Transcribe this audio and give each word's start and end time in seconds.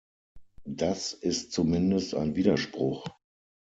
Das 0.65 1.13
ist 1.13 1.51
zumindest 1.53 2.15
ein 2.15 2.35
Widerspruch. 2.35 3.05